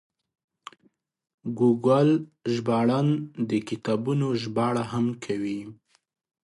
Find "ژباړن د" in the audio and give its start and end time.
2.53-3.51